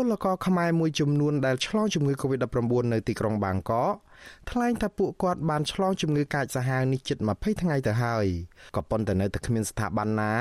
[0.12, 3.94] លករខ្មែរមួយចំនួនដែលឆ្លងជំងឺ Covid-19 នៅទីក្រុងបាងកក
[4.50, 8.26] ថ្លែងថាពួកគាត់បានឆ្លងជំងឺកាចសាហាវនេះជិត20ថ្ងៃទៅហើយ
[8.76, 10.32] ក៏ប៉ុន្តែនៅតែគ្មានស្ថាប័នណា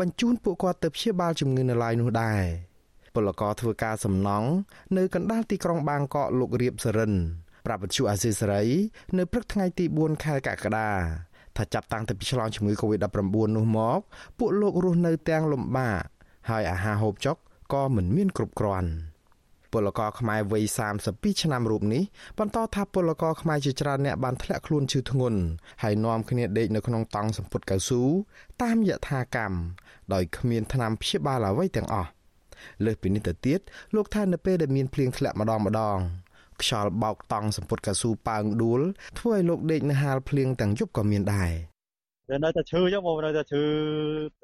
[0.00, 2.42] បញ្ជូនពួកគាត់ទៅព្យាបាលជំងឺនៅឡើយនោះដែរ
[3.14, 4.48] ពលករធ្វើការសំណង់
[4.96, 7.12] នៅកណ្ដាលទីក្រុងបាងកកលោករៀបសរិន
[7.66, 8.64] ប្រាប់វិទ្យុអាស៊ីសេរី
[9.18, 10.90] នៅព្រឹកថ្ងៃទី4ខែកក្កដា
[11.56, 14.00] ថាចាប់តាំងពីឆ្លងជំងឺ Covid-19 នោះមក
[14.38, 16.04] ពួកលោករស់នៅទាំងលំបាក
[16.50, 17.36] ហើយអាហារហូបចុក
[17.72, 18.90] ក៏មិនមានគ្រប់គ្រាន់
[19.72, 20.64] ពលករខ្មែរវ័យ
[21.02, 22.02] 32ឆ្នាំរូបនេះ
[22.38, 25.40] បន្តថាពលករខ្មែរជាច្រើនអ្នកបានធ្លាក់ខ្លួនឈឺធ្ងន់
[25.82, 28.02] ហើយនាំគ្នាដេកនៅក្នុងតង់សម្ពុតកៅស៊ូ
[28.62, 29.58] តាមយថាកម្ម
[30.12, 32.10] ដោយគ្មានថ្នាំព្យាបាលអ្វីទាំងអស់
[32.84, 33.60] លើសពីនេះទៅទៀត
[33.94, 35.98] លោកថានៅពេលដែលមានភ្លៀងធ្លាក់ម្ដងម្ដង
[36.62, 38.80] ខ្យល់បោកតង់សម្ពុតកៅស៊ូប៉ើងដួល
[39.18, 41.52] ធ្វើឲ្យលោកដេកនៅហាលភ្លៀងទាំងយប់ក៏មានដែរ
[42.30, 43.62] វានៅតែឈឺចឹងបងនៅតែឈឺ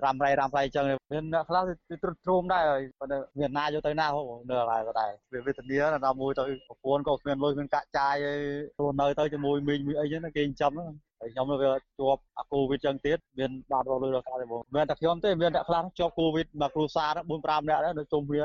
[0.04, 2.64] រ៉ាំរ៉ៃរ៉ាំរ៉ៃចឹងមានអ្នកខ្លះទៅទ្រុឌទ្រោមដែរ
[2.98, 8.38] ប៉ុន្តែមានណាយកទៅណាហូបនៅឡើយក៏ដែរវាវេទនាដល់មួយទៅប្រពន្ធក៏គ្មានលុយមានកាក់ចាយឲ្យ
[8.76, 10.72] ខ្លួននៅទៅជាមួយមីងមួយអីចឹងគេចិញ្ចឹម
[11.20, 11.56] ហើយខ្ញុំវា
[11.98, 18.44] ជាប់អាកូវីដចឹងទៀតមានបាត់រលុយដល់ខ្លះទេបងមានតែខ្ញុំទេមានអ្នកខ្លះជាប់កូវីដមកគ្រូសា4 5នាក់ដែរនៅជុំគ្នា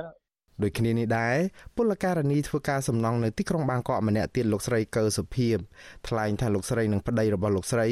[0.64, 1.36] ដូចគ្នានេះដែរ
[1.76, 5.58] ពលករនីធ្វើការសំណង់នៅទីក្រុងបាងកកម្នាក់ទៀតលោកស្រីកើសុភាព
[6.08, 7.88] ថ្លែងថាលោកស្រីនិងប្តីរបស់លោកស្រី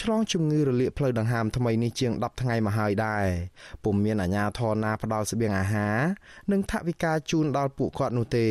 [0.00, 3.26] ឆ្លងជំងឺរលាកផ្លូវដង្ហើមថ្មីនេះជាង10ថ្ងៃមកហើយដែរ
[3.84, 5.98] ពុំមានអាជ្ញាធរណាផ្ដល់ស្បៀងអាហារ
[6.52, 8.48] និងថវិកាជូនដល់ពួកគាត់នោះទេ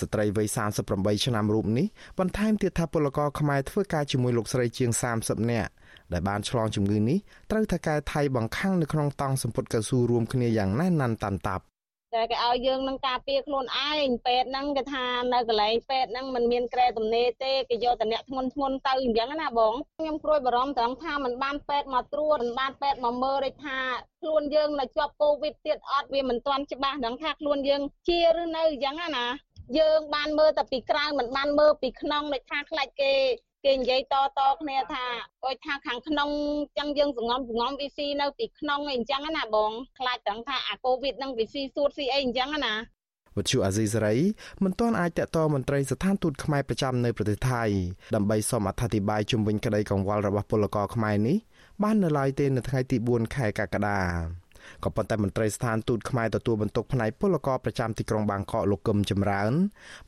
[0.00, 0.46] ស្ត្រីវ័យ
[0.86, 1.86] 38ឆ្នាំរូបនេះ
[2.18, 5.70] បន្ថែមទៀតថាពលករខ្មែរធ្វើការជាមួយលោកស្រីជាង30នាក់
[6.12, 7.18] ដែលបានឆ្លងជំងឺនេះ
[7.50, 11.64] ត្រូវថៅកែថៃបង្ខាំងនៅក្នុងតង់សម្ពុតកៅស៊ូរួមគ្នាយ៉ាងណែនណាន់តាន់តាប់
[12.13, 23.79] តែគេឲ្យយើងនឹងការពារខ្លួនឯងពេទ្យហ្នឹងគេថានៅកន្លែងពេទ្យហ្នឹងมันមានក្រែទំនេរទេគេយកតែអ្នកធ្ងន់ធ្ងរទៅអញ្ចឹងណាបងខ្ញុំព្រួយបារម្ភត្រង់ថាมันបានពេទ្យមកត្រួតมันបានពេទ្យមកមើលដូចថា
[24.21, 29.25] ខ្លួនយើងនៅជាប់កូវីដទៀតអត់វាមិនទាន់ច្បាស់ដឹងថាខ្លួនយើងជាឬនៅអញ្ចឹងណា
[29.79, 33.13] យើងបានមើលតែពីក្រៅមិនបានមើលពីក្នុងដូចថាខ្លាចគេ
[33.64, 35.04] គេនិយាយតតគ្នាថា
[35.44, 36.28] អុយថាខាងក្នុង
[36.78, 42.74] ចឹងយើងសងំសងំ VC នៅពីក្នុងអីអញ្ចឹងណាបងខ្លាចត្រង់ថាអាកូវីដនឹង VC សួត CA អញ្ចឹងណា
[43.36, 44.16] វិទ្យុអាស៊ីសេរី
[44.64, 47.64] មិនទាន់អាចតកតមន្ត្រីស្ថានទូតខ្មែរប្រចាំនៅប្រទេសថៃ
[48.14, 51.36] ដើម្បីសូមអធិប្បាយជុំវិញក្តីកង្វល់របស់ពលករខ្មែរនេះ
[51.82, 54.00] បាននៅឡើយទេនៅថ្ងៃទី4ខែកក្កដា
[54.84, 59.52] ក៏ប៉ុន្តែមន្ត្រីស្ថានទូតខ្មែរទទួលបន្ទុកផ្នែកពលករប្រចាំទីក្រុងបាងកកលោកកឹមចម្រើន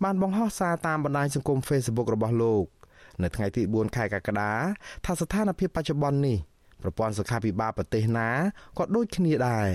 [0.04, 2.64] បានបង្ហោះសារតាមបណ្ដាញសង្គម Facebook របស់លោក
[3.25, 4.53] នៅថ្ងៃទី4ខែកក្កដា
[5.04, 6.38] ថាស្ថានភាពបច្ចុប្បន្ននេះ
[6.82, 8.28] ប្រព័ន្ធសុខាភិបាលប្រទេសណា
[8.78, 9.69] ក៏ដូចគ្នាដែរ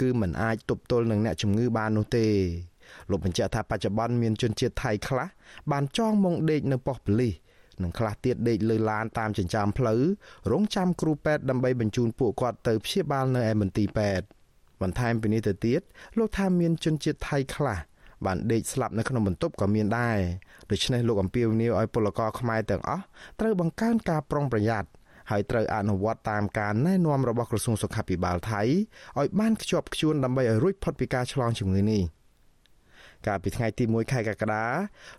[0.00, 2.26] គឺมันអាចទប់ទល់នឹងអ្នកជំងឺបាននោះទេ
[3.10, 5.26] លោកបញ្ជាក់ថាបច្ចុប្បន្នមានជនជាតិថៃខ្លះ
[5.72, 7.34] បានចងមុងដេកនៅប៉ុស្តិ៍ប៉ូលីស
[7.82, 10.00] និងខ្លះទៀតដេកលើឡានតាមចិញ្ចើមផ្លូវ
[10.50, 14.26] រងចាំគ្រូពេទ្យដើម្បីបញ្ជូនពួកគាត់ទៅព្យាបាលនៅឯមន្ទីរពេទ្យ
[14.82, 15.80] បន្ថែមពីនេះទៅទៀត
[16.18, 17.78] លោកថាមានជនជាតិថៃខ្លះ
[18.24, 20.18] បានដេកស្លាប់នៅក្នុងបន្ទប់ក៏មានដែរ
[20.70, 23.02] ដូច្នេះលោកអំពាវនាវឲ្យពលករខ្មែរទាំងអស់
[23.40, 24.88] ត្រូវបង្កើនការប្រុងប្រយ័ត្ន
[25.30, 28.62] ហើយត្រូវអនុវត្តតាមការណែនាំរបស់ក្រសួងសុខាភិបាលថៃ
[29.18, 32.02] ឲ្យបានខ្ជាប់ខ្ជួនដើម្បីឲ្យរួចផុតពីការឆ្លងជំងឺនេះ
[33.26, 34.64] កាលពីថ្ងៃទី1ខែកក្កដា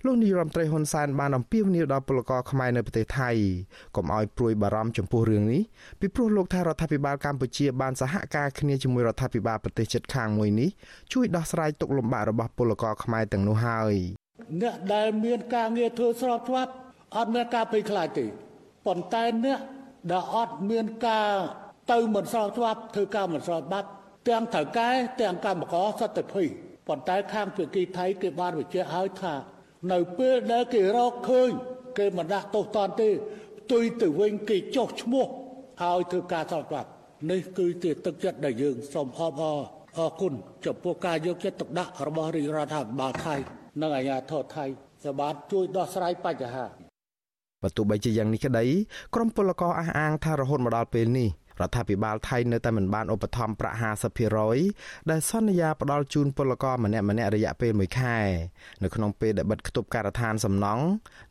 [0.06, 3.30] លោកនាយរដ្ឋមន្ត្រីហ៊ុនសែនបានអំពាវនាវដល់ពលករខ្មែរនៅប្រទេសថៃ
[3.96, 5.62] កុំឲ្យព្រួយបារម្ភចំពោះរឿងនេះ
[6.00, 10.70] ពីព្រោះលោកថារដ្ឋាភិបាលកម្ពុជាបានសហការគ្នាជាមួយរដ្ឋាភិបាលប្រទេសជិតខាងមួយនេះ
[11.14, 13.94] ជួយដោះស្រាយទុក្ខលំបាករបស់ពលករខ្មែរទាំងនោះហើយ
[14.62, 16.72] អ្នកដែលមានការងារធ្វើស្របច្បាប់
[17.16, 18.26] អត់មានការភ័យខ្លាចទេ
[18.86, 19.60] ប៉ុន្តែអ្នក
[20.12, 21.32] ដែលអត់មានការ
[21.92, 23.88] ទៅមិនស្របច្បាប់ធ្វើការមិនស្របច្បាប់
[24.28, 24.90] ទាំងថៅកែ
[25.22, 26.48] ទាំងកម្មករសត្វតែភ័យ
[26.88, 29.34] ប៉ុន្តែខាងភាគីថៃគេបានបញ្ជាក់ឲ្យថា
[29.92, 31.50] នៅពេលដែលគេរកឃើញ
[31.98, 33.10] គេមិនដាក់ទោសតន់ទេ
[33.60, 35.26] ផ្ទុយទៅវិញគេចុះឈ្មោះ
[35.84, 36.90] ហើយធ្វើការស្របច្បាប់
[37.32, 39.60] នេះគឺជាទឹកចិត្តដែលយើងសូមអបអរ
[39.98, 40.34] អរគុណ
[40.66, 43.36] ចំពោះការយកចិត្តទុកដាក់របស់រាជរដ្ឋាភិបាលថៃ
[43.82, 44.66] និងអាជ្ញាធរថៃ
[45.06, 46.66] សម្បត្តិជួយដោះស្រាយបញ្ហា
[47.64, 48.66] បើទោះបីជាយ៉ាងនេះក្តី
[49.16, 51.30] ក្រមពលករអះអាងថារហូតមកដល់ពេលនេះ
[51.62, 53.78] រដ្ឋាភិបាលថៃនៅតែមិនបានឧបត្ថម្ភប្រាក់
[54.44, 58.18] 50%ដែលសន្យាផ្ដល់ជូនពលករម្នាក់ម្នាក់រយៈពេល1ខែ
[58.84, 60.84] នៅក្នុងពេលដែលបិទគប់ការដ្ឋានសំណង់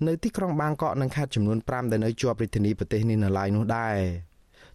[0.07, 3.97] នៅទីក្រុងបាងកកនិងខេត្តចំនួន5ដែលនៅជាប់រាជធានីប្រទេសនេះនៅឡើយនោះដែរ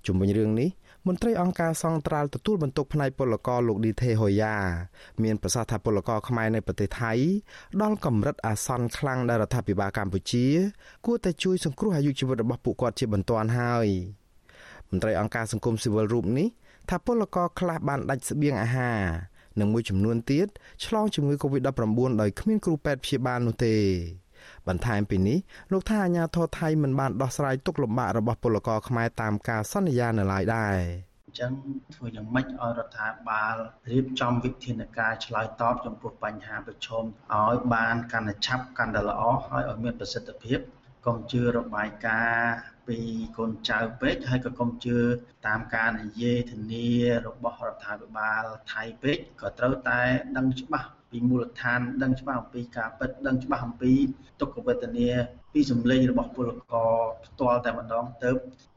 [0.06, 0.70] ជុំវិញរឿងនេះ
[1.08, 4.56] មន្ត្រីអង្គការសង្ត្រាល់ទទួលបន្ទុកផ្នែកពលករលោកឌីថេហូយ៉ា
[5.24, 7.14] មានប្រសាសន៍ថាពលករខ្មែរនៅប្រទេសថៃ
[7.82, 10.46] ដល់កម្រិតអាសន្នខ្លាំងដែលរដ្ឋាភិបាលកម្ពុជា
[11.06, 13.88] គួរតែជួយសង្គ្រោះអាយុជីវិតរបស់ពួកគាត់ជាបន្ទាន់ហើយ
[14.92, 16.48] មន្ត្រីអង្គការសង្គមស៊ីវិលរូបនេះ
[16.90, 19.02] ថាពលករខ្លះបានដាច់ស្បៀងអាហារ
[19.60, 20.48] និងមួយចំនួនទៀត
[20.86, 23.76] ឆ្លងជំងឺ Covid-19 ដោយគ្មានគ្រូពេទ្យព្យាបាលនោះទេ
[24.68, 25.38] បន្ថែមពីនេះ
[25.72, 30.78] លោកថាអាញាធរថៃមិនបានដោះស្រាយទុកលំបាករបស់ពលករខ្មែរតាមការសន្យានៅឡើយដែរ
[31.28, 31.52] អញ្ចឹង
[31.96, 33.56] ធ្វើយ៉ាងម៉េចឲ្យរដ្ឋាភិបាល
[33.92, 37.04] រៀបចំវិធានការឆ្លើយតបចំពោះបញ្ហាប្រឈម
[37.34, 40.60] ឲ្យបានកាន់តែឆាប់កាន់តែល្អហើយឲ្យមានប្រសិទ្ធភាព
[41.06, 42.54] កុំជឿរបាយការណ៍
[42.88, 42.98] ពី
[43.38, 44.98] កូនចៅពេកហើយក៏កុំជឿ
[45.48, 46.88] តាមការនិយាយធានា
[47.28, 50.02] របស់រដ្ឋាភិបាលថៃពេកក៏ត្រូវតែ
[50.38, 53.94] ដឹងច្បាស់ពីមូលដ្ឋានដឹងច្បាស់អំពីការពិតដឹងច្បាស់អំពី
[54.40, 55.10] ទុក្ខវេទនា
[55.54, 56.96] ពីសម្លេងរបស់ពលករ
[57.26, 58.32] ផ្ទាល់តែម្ដងទៅ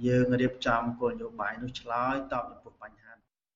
[0.07, 3.04] យើងរៀបចំគោលនយោបាយនោះឆ្លើយតបចំពោះបញ្ហា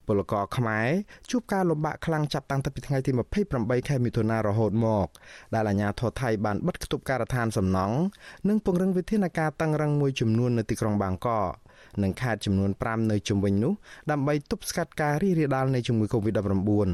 [0.08, 0.88] ពលករខ្មែរ
[1.30, 3.10] ជួបការលំបាកខ្លាំងចាប់តាំងពីថ្ងៃទី
[3.50, 5.06] 28ខែមិថុនារហូតមក
[5.54, 7.96] ដែលអាជ្ញាធរថៃបានបិទគប់ការដ្ឋានសំណង់
[8.48, 11.52] និងពង្រឹងវិធានការតឹងរឹងមួយចំនួននៅទីក្រុងបាងកក
[12.02, 13.72] និងខេត្តចំនួន5នៅជុំវិញនោះ
[14.10, 16.90] ដើម្បីទប់ស្កាត់ការរីករាលដាលនៃជំងឺ Covid-19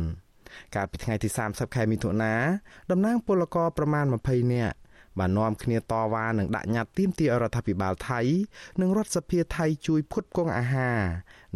[0.75, 2.35] កាលពីថ្ងៃទី30ខែមិថុនា
[2.91, 4.77] តំណាងពលករប្រមាណ20នាក់
[5.19, 8.21] បាននាំគ្នាតវ៉ានិងដាក់ញត្តិទាមទាររដ្ឋាភិបាលថៃ
[8.81, 11.01] និងរដ្ឋសភាថៃជួយផ្គត់ផ្គង់អាហារ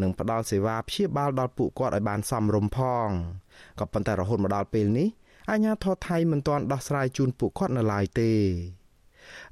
[0.03, 3.09] និងផ្ដល់សេវាព្យាបាលដល់ពួកគាត់ឲ្យបានសមរម្យផង
[3.79, 5.09] ក៏ប៉ុន្តែរហូតមកដល់ពេលនេះ
[5.50, 8.31] អាជ្ញាធរថៃមិនទាន់ដោះស្រាយជូនពួកគាត់នៅឡើយទេ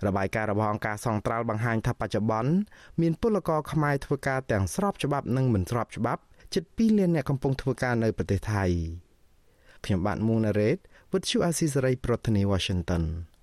[0.06, 2.52] របាយការណ៍របស់អង្គការសង្ត្រាល់បង្ហាញថាបច្ចុប្បន្ន
[3.00, 6.22] មានពលករខ្មែរធ្វើការទាំងស្របច្បាប់និងមិនស្របច្បាប់
[6.54, 8.64] ជិត2លានអ្នកកំពុងធ្វើការនៅប្រទេសថៃ
[9.84, 10.78] ខ្ញុំបាទមូណារ៉េត
[11.12, 13.02] With you Azizi Saray ប្រធានាទី Washington